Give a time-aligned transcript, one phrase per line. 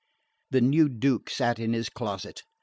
[0.49, 2.41] The new Duke sat in his closet.